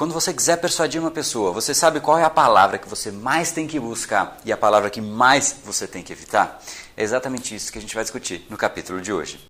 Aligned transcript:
Quando 0.00 0.14
você 0.14 0.32
quiser 0.32 0.56
persuadir 0.56 0.98
uma 0.98 1.10
pessoa, 1.10 1.52
você 1.52 1.74
sabe 1.74 2.00
qual 2.00 2.18
é 2.18 2.24
a 2.24 2.30
palavra 2.30 2.78
que 2.78 2.88
você 2.88 3.10
mais 3.10 3.52
tem 3.52 3.66
que 3.66 3.78
buscar 3.78 4.38
e 4.46 4.50
a 4.50 4.56
palavra 4.56 4.88
que 4.88 4.98
mais 4.98 5.54
você 5.62 5.86
tem 5.86 6.02
que 6.02 6.10
evitar? 6.10 6.58
É 6.96 7.02
exatamente 7.02 7.54
isso 7.54 7.70
que 7.70 7.76
a 7.76 7.82
gente 7.82 7.94
vai 7.94 8.02
discutir 8.02 8.46
no 8.48 8.56
capítulo 8.56 9.02
de 9.02 9.12
hoje. 9.12 9.49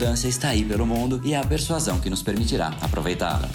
está 0.01 0.49
aí 0.49 0.65
pelo 0.65 0.85
mundo 0.85 1.21
e 1.23 1.33
é 1.33 1.37
a 1.37 1.45
persuasão 1.45 1.99
que 1.99 2.09
nos 2.09 2.23
permitirá 2.23 2.73
aproveitá-la. 2.81 3.49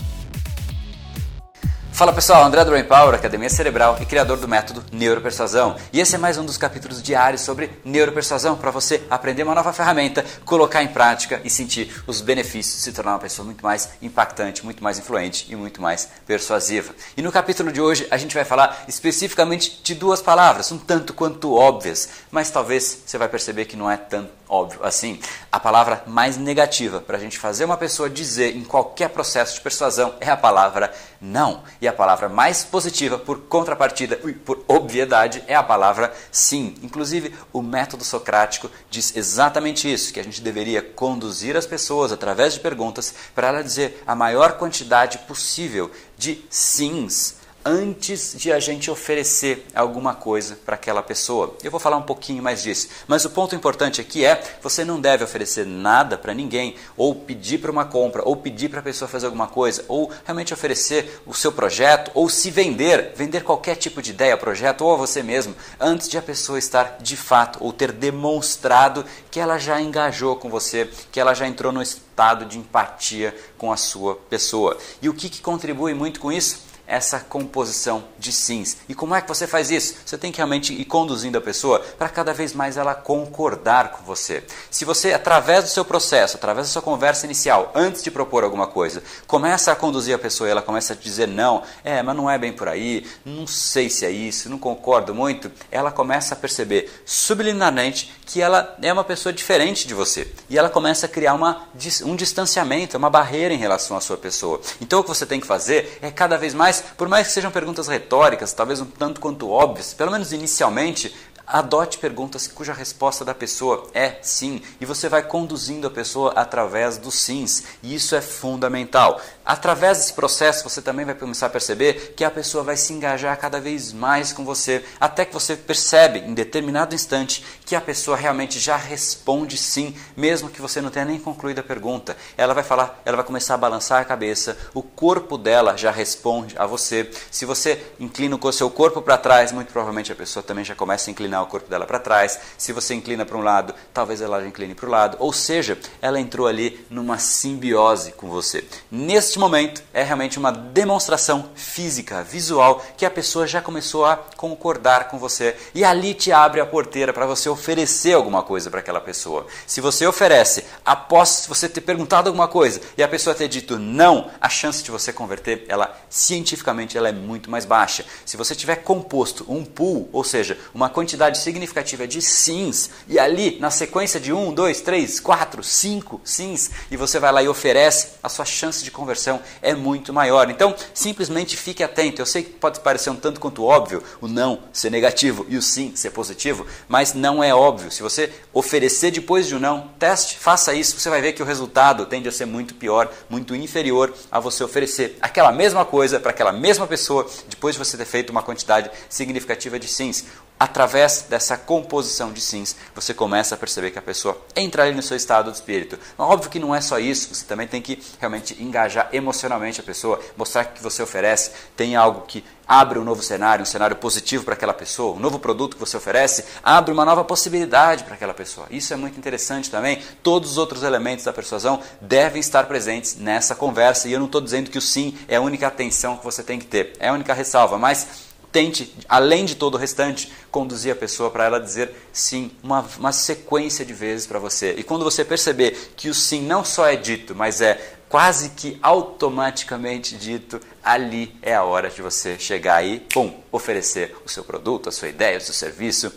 Fala 1.96 2.12
pessoal, 2.12 2.44
André 2.44 2.62
do 2.62 2.70
Brain 2.70 2.84
Power, 2.84 3.14
Academia 3.14 3.48
Cerebral 3.48 3.96
e 3.98 4.04
criador 4.04 4.36
do 4.36 4.46
método 4.46 4.84
Neuropersuasão. 4.92 5.76
E 5.90 5.98
esse 5.98 6.14
é 6.14 6.18
mais 6.18 6.36
um 6.36 6.44
dos 6.44 6.58
capítulos 6.58 7.02
diários 7.02 7.40
sobre 7.40 7.70
neuropersuasão 7.86 8.54
para 8.54 8.70
você 8.70 9.02
aprender 9.08 9.44
uma 9.44 9.54
nova 9.54 9.72
ferramenta, 9.72 10.22
colocar 10.44 10.82
em 10.82 10.88
prática 10.88 11.40
e 11.42 11.48
sentir 11.48 11.90
os 12.06 12.20
benefícios 12.20 12.82
se 12.82 12.92
tornar 12.92 13.12
uma 13.12 13.18
pessoa 13.18 13.46
muito 13.46 13.64
mais 13.64 13.88
impactante, 14.02 14.62
muito 14.62 14.84
mais 14.84 14.98
influente 14.98 15.46
e 15.48 15.56
muito 15.56 15.80
mais 15.80 16.06
persuasiva. 16.26 16.94
E 17.16 17.22
no 17.22 17.32
capítulo 17.32 17.72
de 17.72 17.80
hoje 17.80 18.06
a 18.10 18.18
gente 18.18 18.34
vai 18.34 18.44
falar 18.44 18.84
especificamente 18.86 19.80
de 19.82 19.94
duas 19.94 20.20
palavras, 20.20 20.70
um 20.70 20.76
tanto 20.76 21.14
quanto 21.14 21.54
óbvias, 21.54 22.10
mas 22.30 22.50
talvez 22.50 23.04
você 23.06 23.16
vai 23.16 23.30
perceber 23.30 23.64
que 23.64 23.74
não 23.74 23.90
é 23.90 23.96
tão 23.96 24.28
óbvio 24.48 24.80
assim. 24.82 25.20
A 25.50 25.58
palavra 25.58 26.02
mais 26.06 26.36
negativa 26.36 27.00
para 27.00 27.16
a 27.16 27.20
gente 27.20 27.38
fazer 27.38 27.64
uma 27.64 27.76
pessoa 27.76 28.10
dizer 28.10 28.56
em 28.56 28.64
qualquer 28.64 29.10
processo 29.10 29.54
de 29.54 29.60
persuasão 29.60 30.14
é 30.20 30.30
a 30.30 30.36
palavra 30.36 30.92
não. 31.20 31.62
E 31.80 31.88
a 31.88 31.92
palavra 31.92 32.28
mais 32.28 32.64
positiva, 32.64 33.18
por 33.18 33.40
contrapartida 33.40 34.16
por 34.44 34.64
obviedade, 34.68 35.42
é 35.46 35.54
a 35.54 35.62
palavra 35.62 36.12
sim. 36.30 36.74
Inclusive, 36.82 37.34
o 37.52 37.62
método 37.62 38.04
socrático 38.04 38.70
diz 38.90 39.16
exatamente 39.16 39.92
isso: 39.92 40.12
que 40.12 40.20
a 40.20 40.24
gente 40.24 40.40
deveria 40.40 40.82
conduzir 40.82 41.56
as 41.56 41.66
pessoas 41.66 42.12
através 42.12 42.54
de 42.54 42.60
perguntas 42.60 43.14
para 43.34 43.48
ela 43.48 43.62
dizer 43.62 44.02
a 44.06 44.14
maior 44.14 44.52
quantidade 44.52 45.18
possível 45.18 45.90
de 46.16 46.44
sims 46.50 47.45
antes 47.66 48.36
de 48.38 48.52
a 48.52 48.60
gente 48.60 48.88
oferecer 48.88 49.66
alguma 49.74 50.14
coisa 50.14 50.56
para 50.64 50.76
aquela 50.76 51.02
pessoa. 51.02 51.56
Eu 51.64 51.70
vou 51.70 51.80
falar 51.80 51.96
um 51.96 52.02
pouquinho 52.02 52.40
mais 52.40 52.62
disso, 52.62 52.88
mas 53.08 53.24
o 53.24 53.30
ponto 53.30 53.56
importante 53.56 54.00
aqui 54.00 54.24
é: 54.24 54.40
você 54.62 54.84
não 54.84 55.00
deve 55.00 55.24
oferecer 55.24 55.66
nada 55.66 56.16
para 56.16 56.32
ninguém, 56.32 56.76
ou 56.96 57.12
pedir 57.12 57.58
para 57.58 57.70
uma 57.70 57.84
compra, 57.84 58.22
ou 58.24 58.36
pedir 58.36 58.68
para 58.68 58.78
a 58.78 58.84
pessoa 58.84 59.08
fazer 59.08 59.26
alguma 59.26 59.48
coisa, 59.48 59.84
ou 59.88 60.12
realmente 60.24 60.54
oferecer 60.54 61.20
o 61.26 61.34
seu 61.34 61.50
projeto, 61.50 62.12
ou 62.14 62.28
se 62.28 62.50
vender, 62.50 63.12
vender 63.16 63.42
qualquer 63.42 63.74
tipo 63.74 64.00
de 64.00 64.12
ideia, 64.12 64.36
projeto, 64.36 64.82
ou 64.82 64.94
a 64.94 64.96
você 64.96 65.20
mesmo, 65.22 65.56
antes 65.80 66.08
de 66.08 66.16
a 66.16 66.22
pessoa 66.22 66.60
estar 66.60 66.98
de 67.00 67.16
fato 67.16 67.58
ou 67.60 67.72
ter 67.72 67.90
demonstrado 67.90 69.04
que 69.28 69.40
ela 69.40 69.58
já 69.58 69.80
engajou 69.80 70.36
com 70.36 70.48
você, 70.48 70.88
que 71.10 71.18
ela 71.18 71.34
já 71.34 71.48
entrou 71.48 71.72
no 71.72 71.82
estado 71.82 72.44
de 72.44 72.58
empatia 72.58 73.34
com 73.58 73.72
a 73.72 73.76
sua 73.76 74.14
pessoa. 74.14 74.78
E 75.02 75.08
o 75.08 75.14
que, 75.14 75.28
que 75.28 75.40
contribui 75.40 75.94
muito 75.94 76.20
com 76.20 76.30
isso? 76.30 76.75
Essa 76.86 77.20
composição 77.20 78.04
de 78.18 78.32
sims. 78.32 78.78
E 78.88 78.94
como 78.94 79.14
é 79.14 79.20
que 79.20 79.28
você 79.28 79.46
faz 79.46 79.70
isso? 79.70 79.96
Você 80.04 80.16
tem 80.16 80.30
que 80.30 80.38
realmente 80.38 80.72
ir 80.72 80.84
conduzindo 80.84 81.36
a 81.36 81.40
pessoa 81.40 81.80
para 81.80 82.08
cada 82.08 82.32
vez 82.32 82.52
mais 82.52 82.76
ela 82.76 82.94
concordar 82.94 83.92
com 83.92 84.04
você. 84.04 84.44
Se 84.70 84.84
você, 84.84 85.12
através 85.12 85.64
do 85.64 85.70
seu 85.70 85.84
processo, 85.84 86.36
através 86.36 86.66
da 86.68 86.72
sua 86.72 86.82
conversa 86.82 87.26
inicial, 87.26 87.72
antes 87.74 88.02
de 88.02 88.10
propor 88.10 88.44
alguma 88.44 88.66
coisa, 88.66 89.02
começa 89.26 89.72
a 89.72 89.76
conduzir 89.76 90.14
a 90.14 90.18
pessoa 90.18 90.48
e 90.48 90.50
ela 90.50 90.62
começa 90.62 90.92
a 90.92 90.96
dizer 90.96 91.26
não, 91.26 91.62
é, 91.84 92.02
mas 92.02 92.16
não 92.16 92.30
é 92.30 92.38
bem 92.38 92.52
por 92.52 92.68
aí, 92.68 93.06
não 93.24 93.46
sei 93.46 93.90
se 93.90 94.04
é 94.04 94.10
isso, 94.10 94.48
não 94.48 94.58
concordo 94.58 95.14
muito, 95.14 95.50
ela 95.70 95.90
começa 95.90 96.34
a 96.34 96.36
perceber 96.36 97.02
subliminarmente 97.04 98.14
que 98.24 98.40
ela 98.40 98.76
é 98.82 98.92
uma 98.92 99.04
pessoa 99.04 99.32
diferente 99.32 99.86
de 99.86 99.94
você. 99.94 100.28
E 100.48 100.58
ela 100.58 100.68
começa 100.68 101.06
a 101.06 101.08
criar 101.08 101.34
uma, 101.34 101.68
um 102.04 102.16
distanciamento, 102.16 102.96
uma 102.96 103.10
barreira 103.10 103.54
em 103.54 103.58
relação 103.58 103.96
à 103.96 104.00
sua 104.00 104.16
pessoa. 104.16 104.60
Então 104.80 105.00
o 105.00 105.02
que 105.02 105.08
você 105.08 105.24
tem 105.26 105.40
que 105.40 105.46
fazer 105.46 105.98
é 106.02 106.10
cada 106.10 106.36
vez 106.36 106.54
mais 106.54 106.75
por 106.96 107.08
mais 107.08 107.26
que 107.28 107.32
sejam 107.32 107.50
perguntas 107.50 107.88
retóricas, 107.88 108.52
talvez 108.52 108.80
um 108.80 108.86
tanto 108.86 109.20
quanto 109.20 109.50
óbvias, 109.50 109.94
pelo 109.94 110.10
menos 110.10 110.32
inicialmente, 110.32 111.14
Adote 111.46 111.98
perguntas 111.98 112.48
cuja 112.48 112.72
resposta 112.72 113.24
da 113.24 113.32
pessoa 113.32 113.88
é 113.94 114.16
sim 114.20 114.60
e 114.80 114.84
você 114.84 115.08
vai 115.08 115.22
conduzindo 115.22 115.86
a 115.86 115.90
pessoa 115.90 116.32
através 116.32 116.98
dos 116.98 117.14
sims. 117.14 117.62
E 117.84 117.94
isso 117.94 118.16
é 118.16 118.20
fundamental. 118.20 119.20
Através 119.44 119.98
desse 119.98 120.12
processo 120.12 120.68
você 120.68 120.82
também 120.82 121.06
vai 121.06 121.14
começar 121.14 121.46
a 121.46 121.50
perceber 121.50 122.14
que 122.16 122.24
a 122.24 122.30
pessoa 122.32 122.64
vai 122.64 122.76
se 122.76 122.92
engajar 122.92 123.38
cada 123.38 123.60
vez 123.60 123.92
mais 123.92 124.32
com 124.32 124.44
você, 124.44 124.84
até 125.00 125.24
que 125.24 125.32
você 125.32 125.54
percebe 125.54 126.18
em 126.18 126.34
determinado 126.34 126.96
instante 126.96 127.44
que 127.64 127.76
a 127.76 127.80
pessoa 127.80 128.16
realmente 128.16 128.58
já 128.58 128.76
responde 128.76 129.56
sim, 129.56 129.94
mesmo 130.16 130.50
que 130.50 130.60
você 130.60 130.80
não 130.80 130.90
tenha 130.90 131.04
nem 131.04 131.18
concluído 131.20 131.60
a 131.60 131.62
pergunta. 131.62 132.16
Ela 132.36 132.54
vai 132.54 132.64
falar, 132.64 133.00
ela 133.04 133.18
vai 133.18 133.26
começar 133.26 133.54
a 133.54 133.58
balançar 133.58 134.02
a 134.02 134.04
cabeça, 134.04 134.58
o 134.74 134.82
corpo 134.82 135.38
dela 135.38 135.76
já 135.76 135.92
responde 135.92 136.56
a 136.58 136.66
você. 136.66 137.08
Se 137.30 137.44
você 137.44 137.80
inclina 138.00 138.36
o 138.36 138.52
seu 138.52 138.68
corpo 138.68 139.00
para 139.00 139.16
trás, 139.16 139.52
muito 139.52 139.70
provavelmente 139.72 140.10
a 140.10 140.16
pessoa 140.16 140.42
também 140.42 140.64
já 140.64 140.74
começa 140.74 141.08
a 141.08 141.12
inclinar 141.12 141.35
inclinar 141.36 141.42
o 141.42 141.46
corpo 141.46 141.68
dela 141.68 141.86
para 141.86 141.98
trás. 141.98 142.38
Se 142.56 142.72
você 142.72 142.94
inclina 142.94 143.24
para 143.24 143.36
um 143.36 143.42
lado, 143.42 143.74
talvez 143.92 144.20
ela 144.20 144.46
incline 144.46 144.74
para 144.74 144.86
o 144.86 144.90
lado. 144.90 145.16
Ou 145.20 145.32
seja, 145.32 145.78
ela 146.00 146.18
entrou 146.18 146.46
ali 146.46 146.84
numa 146.88 147.18
simbiose 147.18 148.12
com 148.12 148.28
você. 148.28 148.64
Neste 148.90 149.38
momento, 149.38 149.82
é 149.92 150.02
realmente 150.02 150.38
uma 150.38 150.50
demonstração 150.50 151.50
física, 151.54 152.22
visual, 152.22 152.82
que 152.96 153.04
a 153.04 153.10
pessoa 153.10 153.46
já 153.46 153.60
começou 153.60 154.04
a 154.04 154.16
concordar 154.36 155.08
com 155.08 155.18
você. 155.18 155.56
E 155.74 155.84
ali 155.84 156.14
te 156.14 156.32
abre 156.32 156.60
a 156.60 156.66
porteira 156.66 157.12
para 157.12 157.26
você 157.26 157.48
oferecer 157.48 158.14
alguma 158.14 158.42
coisa 158.42 158.70
para 158.70 158.80
aquela 158.80 159.00
pessoa. 159.00 159.46
Se 159.66 159.80
você 159.80 160.06
oferece, 160.06 160.64
após 160.84 161.46
você 161.48 161.68
ter 161.68 161.80
perguntado 161.80 162.28
alguma 162.28 162.48
coisa 162.48 162.80
e 162.96 163.02
a 163.02 163.08
pessoa 163.08 163.34
ter 163.34 163.48
dito 163.48 163.78
não, 163.78 164.30
a 164.40 164.48
chance 164.48 164.82
de 164.82 164.90
você 164.90 165.12
converter, 165.12 165.64
ela 165.68 165.96
cientificamente 166.08 166.96
ela 166.96 167.08
é 167.08 167.12
muito 167.12 167.50
mais 167.50 167.64
baixa. 167.64 168.04
Se 168.24 168.36
você 168.36 168.54
tiver 168.54 168.76
composto 168.76 169.44
um 169.48 169.64
pool, 169.64 170.08
ou 170.12 170.24
seja, 170.24 170.58
uma 170.74 170.88
quantidade 170.88 171.25
quantidade 171.26 171.38
significativa 171.38 172.06
de 172.06 172.22
sims, 172.22 172.90
e 173.08 173.18
ali 173.18 173.58
na 173.60 173.70
sequência 173.70 174.20
de 174.20 174.32
1, 174.32 174.52
2, 174.52 174.80
3, 174.80 175.20
4, 175.20 175.62
5 175.62 176.20
sims, 176.24 176.70
e 176.90 176.96
você 176.96 177.18
vai 177.18 177.32
lá 177.32 177.42
e 177.42 177.48
oferece, 177.48 178.10
a 178.22 178.28
sua 178.28 178.44
chance 178.44 178.84
de 178.84 178.90
conversão 178.90 179.40
é 179.60 179.74
muito 179.74 180.12
maior. 180.12 180.50
Então, 180.50 180.74
simplesmente 180.94 181.56
fique 181.56 181.82
atento. 181.82 182.20
Eu 182.20 182.26
sei 182.26 182.42
que 182.42 182.50
pode 182.50 182.80
parecer 182.80 183.10
um 183.10 183.16
tanto 183.16 183.40
quanto 183.40 183.64
óbvio 183.64 184.02
o 184.20 184.28
não 184.28 184.60
ser 184.72 184.90
negativo 184.90 185.46
e 185.48 185.56
o 185.56 185.62
sim 185.62 185.94
ser 185.96 186.10
positivo, 186.10 186.66
mas 186.88 187.14
não 187.14 187.42
é 187.42 187.54
óbvio. 187.54 187.90
Se 187.90 188.02
você 188.02 188.32
oferecer 188.52 189.10
depois 189.10 189.46
de 189.46 189.54
um 189.54 189.58
não, 189.58 189.88
teste, 189.98 190.38
faça 190.38 190.74
isso, 190.74 190.98
você 190.98 191.10
vai 191.10 191.20
ver 191.20 191.32
que 191.32 191.42
o 191.42 191.46
resultado 191.46 192.06
tende 192.06 192.28
a 192.28 192.32
ser 192.32 192.46
muito 192.46 192.74
pior, 192.74 193.10
muito 193.28 193.54
inferior 193.54 194.14
a 194.30 194.38
você 194.38 194.62
oferecer 194.62 195.16
aquela 195.20 195.50
mesma 195.50 195.84
coisa 195.84 196.20
para 196.20 196.30
aquela 196.30 196.52
mesma 196.52 196.86
pessoa 196.86 197.28
depois 197.48 197.74
de 197.74 197.78
você 197.78 197.96
ter 197.96 198.04
feito 198.04 198.30
uma 198.30 198.42
quantidade 198.42 198.90
significativa 199.08 199.78
de 199.78 199.88
sims 199.88 200.24
através 200.58 201.15
dessa 201.22 201.56
composição 201.56 202.32
de 202.32 202.40
sims, 202.40 202.76
você 202.94 203.12
começa 203.12 203.54
a 203.54 203.58
perceber 203.58 203.90
que 203.90 203.98
a 203.98 204.02
pessoa 204.02 204.40
entra 204.54 204.82
ali 204.82 204.94
no 204.94 205.02
seu 205.02 205.16
estado 205.16 205.50
de 205.50 205.56
espírito. 205.56 205.98
Óbvio 206.18 206.50
que 206.50 206.58
não 206.58 206.74
é 206.74 206.80
só 206.80 206.98
isso, 206.98 207.34
você 207.34 207.44
também 207.44 207.66
tem 207.66 207.82
que 207.82 208.02
realmente 208.18 208.62
engajar 208.62 209.08
emocionalmente 209.12 209.80
a 209.80 209.84
pessoa, 209.84 210.20
mostrar 210.36 210.64
que 210.64 210.82
você 210.82 211.02
oferece, 211.02 211.52
tem 211.76 211.96
algo 211.96 212.22
que 212.22 212.44
abre 212.66 212.98
um 212.98 213.04
novo 213.04 213.22
cenário, 213.22 213.62
um 213.62 213.66
cenário 213.66 213.96
positivo 213.96 214.44
para 214.44 214.54
aquela 214.54 214.74
pessoa, 214.74 215.16
um 215.16 215.20
novo 215.20 215.38
produto 215.38 215.74
que 215.74 215.80
você 215.80 215.96
oferece, 215.96 216.44
abre 216.62 216.92
uma 216.92 217.04
nova 217.04 217.22
possibilidade 217.22 218.04
para 218.04 218.14
aquela 218.14 218.34
pessoa. 218.34 218.66
Isso 218.70 218.92
é 218.92 218.96
muito 218.96 219.18
interessante 219.18 219.70
também. 219.70 220.02
Todos 220.22 220.52
os 220.52 220.58
outros 220.58 220.82
elementos 220.82 221.24
da 221.24 221.32
persuasão 221.32 221.80
devem 222.00 222.40
estar 222.40 222.64
presentes 222.66 223.16
nessa 223.16 223.54
conversa. 223.54 224.08
E 224.08 224.12
eu 224.12 224.18
não 224.18 224.26
estou 224.26 224.40
dizendo 224.40 224.70
que 224.70 224.78
o 224.78 224.82
sim 224.82 225.16
é 225.28 225.36
a 225.36 225.40
única 225.40 225.66
atenção 225.66 226.16
que 226.16 226.24
você 226.24 226.42
tem 226.42 226.58
que 226.58 226.66
ter, 226.66 226.94
é 226.98 227.08
a 227.08 227.12
única 227.12 227.32
ressalva, 227.32 227.78
mas 227.78 228.26
tente, 228.56 228.90
além 229.06 229.44
de 229.44 229.54
todo 229.54 229.74
o 229.74 229.76
restante, 229.76 230.32
conduzir 230.50 230.90
a 230.90 230.96
pessoa 230.96 231.30
para 231.30 231.44
ela 231.44 231.60
dizer 231.60 231.90
sim 232.10 232.50
uma, 232.62 232.80
uma 232.98 233.12
sequência 233.12 233.84
de 233.84 233.92
vezes 233.92 234.26
para 234.26 234.38
você. 234.38 234.74
E 234.78 234.82
quando 234.82 235.04
você 235.04 235.22
perceber 235.22 235.92
que 235.94 236.08
o 236.08 236.14
sim 236.14 236.40
não 236.40 236.64
só 236.64 236.86
é 236.86 236.96
dito, 236.96 237.34
mas 237.34 237.60
é 237.60 237.98
quase 238.08 238.48
que 238.50 238.78
automaticamente 238.80 240.16
dito, 240.16 240.58
ali 240.82 241.36
é 241.42 241.54
a 241.54 241.64
hora 241.64 241.90
de 241.90 242.00
você 242.00 242.38
chegar 242.38 242.76
aí, 242.76 243.00
pum, 243.12 243.30
oferecer 243.52 244.16
o 244.24 244.28
seu 244.30 244.42
produto, 244.42 244.88
a 244.88 244.92
sua 244.92 245.08
ideia, 245.08 245.36
o 245.36 245.40
seu 245.42 245.52
serviço, 245.52 246.10